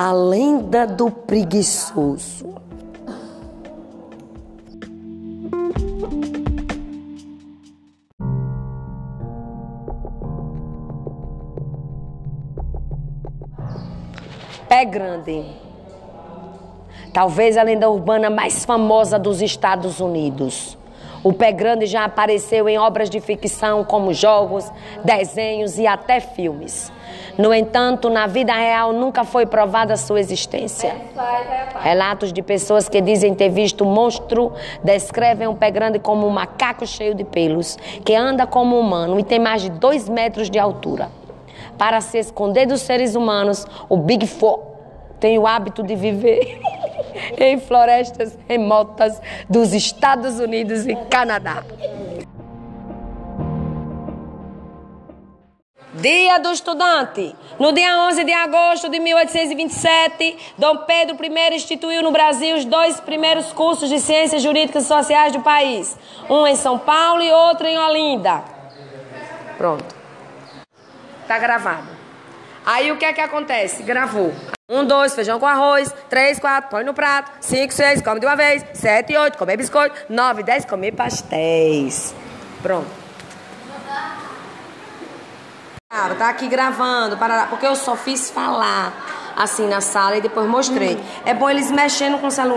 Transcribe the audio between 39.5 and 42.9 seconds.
de dois metros de altura. Para se esconder dos